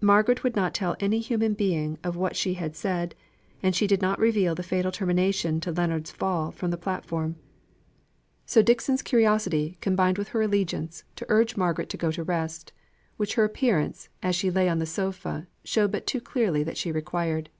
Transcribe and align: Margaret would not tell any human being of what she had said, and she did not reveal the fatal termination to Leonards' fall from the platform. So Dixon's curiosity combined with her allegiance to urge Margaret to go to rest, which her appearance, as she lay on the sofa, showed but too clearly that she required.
Margaret 0.00 0.44
would 0.44 0.54
not 0.54 0.72
tell 0.72 0.94
any 1.00 1.18
human 1.18 1.54
being 1.54 1.98
of 2.04 2.14
what 2.16 2.36
she 2.36 2.54
had 2.54 2.76
said, 2.76 3.16
and 3.60 3.74
she 3.74 3.88
did 3.88 4.00
not 4.00 4.20
reveal 4.20 4.54
the 4.54 4.62
fatal 4.62 4.92
termination 4.92 5.58
to 5.62 5.72
Leonards' 5.72 6.12
fall 6.12 6.52
from 6.52 6.70
the 6.70 6.76
platform. 6.76 7.34
So 8.46 8.62
Dixon's 8.62 9.02
curiosity 9.02 9.76
combined 9.80 10.16
with 10.16 10.28
her 10.28 10.42
allegiance 10.42 11.02
to 11.16 11.26
urge 11.28 11.56
Margaret 11.56 11.88
to 11.88 11.96
go 11.96 12.12
to 12.12 12.22
rest, 12.22 12.72
which 13.16 13.34
her 13.34 13.42
appearance, 13.42 14.08
as 14.22 14.36
she 14.36 14.48
lay 14.48 14.68
on 14.68 14.78
the 14.78 14.86
sofa, 14.86 15.48
showed 15.64 15.90
but 15.90 16.06
too 16.06 16.20
clearly 16.20 16.62
that 16.62 16.76
she 16.76 16.92
required. 16.92 17.50